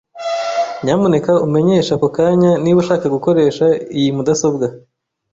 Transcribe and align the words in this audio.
Nyamuneka 0.83 1.31
umenyeshe 1.45 1.91
ako 1.95 2.07
kanya 2.17 2.51
niba 2.63 2.77
ushaka 2.83 3.05
gukoresha 3.15 3.65
iyi 3.97 4.09
mudasobwa. 4.15 4.65